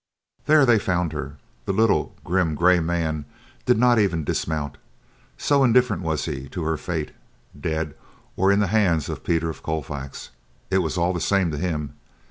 There 0.47 0.65
they 0.65 0.79
found 0.79 1.13
her. 1.13 1.37
The 1.65 1.73
little, 1.73 2.15
grim, 2.23 2.55
gray 2.55 2.79
man 2.79 3.25
did 3.67 3.77
not 3.77 3.99
even 3.99 4.23
dismount, 4.23 4.79
so 5.37 5.63
indifferent 5.63 6.01
was 6.01 6.25
he 6.25 6.49
to 6.49 6.63
her 6.63 6.75
fate; 6.75 7.11
dead 7.55 7.93
or 8.35 8.51
in 8.51 8.61
the 8.61 8.65
hands 8.73 9.09
of 9.09 9.23
Peter 9.23 9.51
of 9.51 9.61
Colfax, 9.61 10.31
it 10.71 10.79
was 10.79 10.97
all 10.97 11.13
the 11.13 11.21
same 11.21 11.51
to 11.51 11.57
him. 11.59 11.93